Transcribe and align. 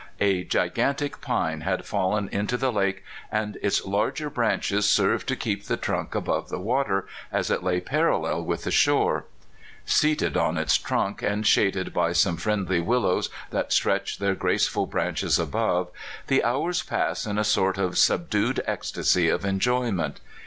A 0.19 0.43
gigantic 0.43 1.21
pine 1.21 1.61
had 1.61 1.85
fallen 1.85 2.27
into 2.29 2.57
the 2.57 2.71
lake, 2.71 3.03
and 3.31 3.59
its 3.61 3.85
larger 3.85 4.31
branches 4.31 4.89
served 4.89 5.27
to 5.27 5.35
keep 5.35 5.65
the 5.65 5.77
trunk 5.77 6.15
above 6.15 6.49
the 6.49 6.57
water 6.57 7.05
as 7.31 7.51
it 7.51 7.61
lay 7.61 7.79
parallel 7.79 8.43
with 8.43 8.63
the 8.63 8.71
shore. 8.71 9.25
Seated 9.85 10.35
on 10.35 10.57
its 10.57 10.75
trunk, 10.75 11.21
and 11.21 11.45
shaded 11.45 11.93
by 11.93 12.13
some 12.13 12.37
friendly 12.37 12.79
willows 12.79 13.29
that 13.51 13.71
stretch 13.71 14.17
their 14.17 14.33
graceful 14.33 14.87
branches 14.87 15.37
above, 15.37 15.91
the 16.25 16.43
hours 16.43 16.81
pass 16.81 17.27
in 17.27 17.37
a 17.37 17.43
sort 17.43 17.77
of 17.77 17.95
subdued 17.95 18.59
ecstasy 18.65 19.29
of 19.29 19.45
en 19.45 19.59
joyment. 19.59 20.15